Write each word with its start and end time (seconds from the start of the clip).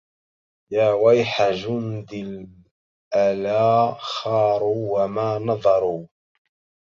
يا 0.71 0.93
ويح 0.93 1.41
جندي 1.49 2.21
الألى 2.21 3.95
خاروا 3.99 5.03
وما 5.03 5.37
نظروا 5.37 6.07